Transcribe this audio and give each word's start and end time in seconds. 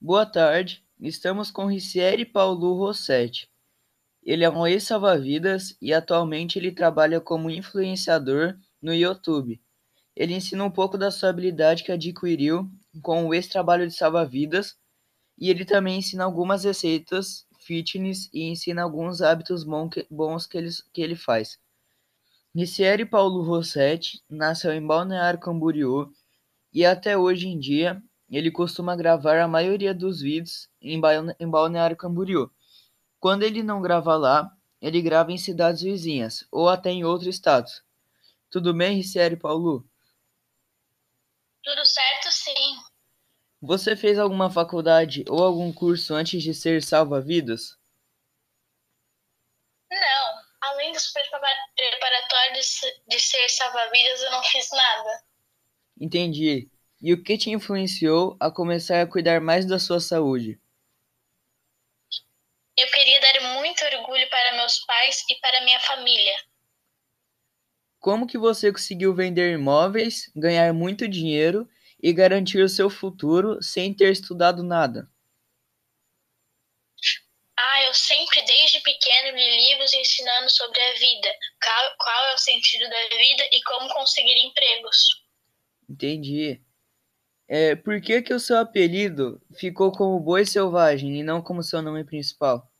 Boa 0.00 0.24
tarde, 0.24 0.84
estamos 1.00 1.50
com 1.50 1.66
Ricieri 1.66 2.24
Paulo 2.24 2.72
Rossetti. 2.74 3.50
Ele 4.22 4.44
é 4.44 4.48
um 4.48 4.64
ex-salva-vidas 4.64 5.76
e 5.82 5.92
atualmente 5.92 6.56
ele 6.56 6.70
trabalha 6.70 7.20
como 7.20 7.50
influenciador 7.50 8.56
no 8.80 8.94
YouTube. 8.94 9.60
Ele 10.14 10.34
ensina 10.34 10.62
um 10.62 10.70
pouco 10.70 10.96
da 10.96 11.10
sua 11.10 11.30
habilidade 11.30 11.82
que 11.82 11.90
adquiriu 11.90 12.70
com 13.02 13.26
o 13.26 13.34
ex-trabalho 13.34 13.88
de 13.88 13.92
salva-vidas 13.92 14.76
e 15.36 15.50
ele 15.50 15.64
também 15.64 15.98
ensina 15.98 16.22
algumas 16.22 16.62
receitas 16.62 17.44
fitness 17.58 18.30
e 18.32 18.44
ensina 18.44 18.84
alguns 18.84 19.20
hábitos 19.20 19.64
bons 20.08 20.46
que 20.46 20.58
ele, 20.58 20.70
que 20.92 21.02
ele 21.02 21.16
faz. 21.16 21.58
Ricieri 22.54 23.04
Paulo 23.04 23.42
Rossetti 23.42 24.22
nasceu 24.30 24.72
em 24.72 24.86
Balneário 24.86 25.40
Camboriú 25.40 26.08
e 26.72 26.86
até 26.86 27.18
hoje 27.18 27.48
em 27.48 27.58
dia 27.58 28.00
ele 28.36 28.50
costuma 28.50 28.94
gravar 28.94 29.38
a 29.40 29.48
maioria 29.48 29.94
dos 29.94 30.20
vídeos 30.20 30.68
em 30.82 31.00
Balneário 31.00 31.96
Camboriú. 31.96 32.50
Quando 33.18 33.42
ele 33.42 33.62
não 33.62 33.80
grava 33.80 34.16
lá, 34.16 34.50
ele 34.80 35.00
grava 35.00 35.32
em 35.32 35.38
cidades 35.38 35.82
vizinhas 35.82 36.46
ou 36.52 36.68
até 36.68 36.90
em 36.90 37.04
outros 37.04 37.28
estados. 37.28 37.82
Tudo 38.50 38.74
bem, 38.74 38.96
Ricieri 38.96 39.36
Paulo? 39.36 39.88
Tudo 41.62 41.84
certo, 41.84 42.30
sim. 42.30 42.76
Você 43.60 43.96
fez 43.96 44.18
alguma 44.18 44.50
faculdade 44.50 45.24
ou 45.28 45.42
algum 45.42 45.72
curso 45.72 46.14
antes 46.14 46.42
de 46.42 46.54
ser 46.54 46.82
salva-vidas? 46.82 47.76
Não. 49.90 50.38
Além 50.60 50.92
dos 50.92 51.12
preparatórios 51.12 52.80
de 53.08 53.18
ser 53.18 53.48
salva-vidas, 53.48 54.22
eu 54.22 54.30
não 54.30 54.42
fiz 54.44 54.68
nada. 54.70 55.24
Entendi. 56.00 56.70
E 57.02 57.12
o 57.12 57.20
que 57.22 57.36
te 57.36 57.50
influenciou 57.50 58.36
a 58.38 58.50
começar 58.52 59.00
a 59.00 59.06
cuidar 59.06 59.40
mais 59.40 59.66
da 59.66 59.80
sua 59.80 59.98
saúde? 59.98 60.60
Eu 62.78 62.90
queria 62.90 63.20
dar 63.20 63.40
muito 63.54 63.84
orgulho 63.84 64.30
para 64.30 64.56
meus 64.56 64.78
pais 64.86 65.24
e 65.28 65.34
para 65.40 65.60
minha 65.64 65.80
família. 65.80 66.36
Como 68.00 68.26
que 68.26 68.38
você 68.38 68.72
conseguiu 68.72 69.14
vender 69.14 69.52
imóveis, 69.52 70.30
ganhar 70.34 70.72
muito 70.72 71.06
dinheiro 71.06 71.68
e 72.02 72.12
garantir 72.12 72.62
o 72.62 72.68
seu 72.68 72.88
futuro 72.88 73.62
sem 73.62 73.94
ter 73.94 74.10
estudado 74.10 74.62
nada? 74.62 75.08
Ah, 77.56 77.82
eu 77.84 77.94
sempre, 77.94 78.40
desde 78.42 78.80
pequeno, 78.80 79.36
li 79.36 79.68
livros 79.68 79.92
ensinando 79.92 80.48
sobre 80.48 80.80
a 80.80 80.94
vida, 80.94 81.34
qual, 81.62 81.96
qual 81.98 82.26
é 82.26 82.34
o 82.34 82.38
sentido 82.38 82.88
da 82.88 83.08
vida 83.16 83.48
e 83.52 83.62
como 83.64 83.88
conseguir 83.94 84.38
empregos. 84.44 84.96
Entendi. 85.88 86.62
É, 87.48 87.74
por 87.74 87.98
que, 88.02 88.20
que 88.20 88.34
o 88.34 88.38
seu 88.38 88.58
apelido 88.58 89.40
ficou 89.58 89.90
como 89.90 90.20
Boi 90.20 90.44
Selvagem 90.44 91.18
e 91.18 91.22
não 91.22 91.40
como 91.40 91.62
seu 91.62 91.80
nome 91.80 92.04
principal? 92.04 92.70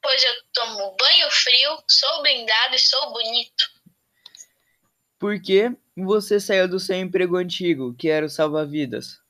Pois 0.00 0.22
eu 0.22 0.34
tomo 0.52 0.96
banho 0.96 1.30
frio, 1.32 1.82
sou 1.88 2.22
blindado 2.22 2.76
e 2.76 2.78
sou 2.78 3.12
bonito. 3.12 3.64
Por 5.18 5.42
que 5.42 5.76
você 5.96 6.38
saiu 6.38 6.68
do 6.68 6.78
seu 6.78 6.94
emprego 6.94 7.36
antigo, 7.36 7.92
que 7.96 8.08
era 8.08 8.24
o 8.24 8.30
salva-vidas? 8.30 9.20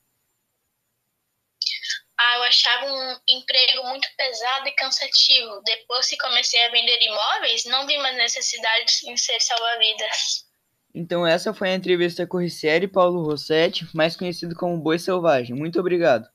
Ah, 2.15 2.35
eu 2.35 2.43
achava 2.43 2.85
um 2.85 3.19
emprego 3.27 3.87
muito 3.87 4.07
pesado 4.15 4.67
e 4.67 4.71
cansativo. 4.73 5.61
Depois 5.65 6.07
que 6.07 6.17
comecei 6.17 6.63
a 6.65 6.69
vender 6.69 7.01
imóveis, 7.01 7.65
não 7.65 7.87
vi 7.87 7.97
mais 7.97 8.15
necessidade 8.17 8.93
em 9.07 9.17
ser 9.17 9.39
salva-vidas. 9.39 10.48
Então 10.93 11.25
essa 11.25 11.53
foi 11.53 11.69
a 11.69 11.75
entrevista 11.75 12.25
com 12.25 12.37
Ricieri 12.37 12.87
Paulo 12.87 13.23
Rossetti, 13.23 13.87
mais 13.95 14.15
conhecido 14.15 14.55
como 14.55 14.81
Boi 14.81 14.97
Selvagem. 14.97 15.55
Muito 15.55 15.79
obrigado. 15.79 16.27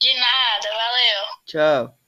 De 0.00 0.14
nada, 0.14 0.68
valeu. 0.68 1.24
Tchau. 1.46 2.01